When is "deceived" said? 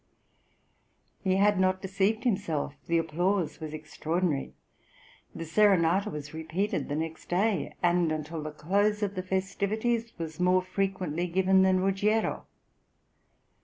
1.83-2.23